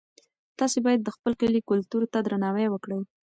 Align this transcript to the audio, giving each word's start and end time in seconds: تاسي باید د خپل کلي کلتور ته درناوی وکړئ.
تاسي 0.59 0.79
باید 0.85 1.01
د 1.03 1.09
خپل 1.15 1.31
کلي 1.41 1.61
کلتور 1.69 2.03
ته 2.13 2.19
درناوی 2.25 2.67
وکړئ. 2.69 2.99